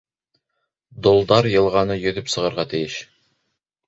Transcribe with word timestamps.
—Долдар 1.07 1.47
йылғаны 1.51 1.97
йөҙөп 2.05 2.31
сығырға 2.37 2.65
тейеш. 2.73 2.97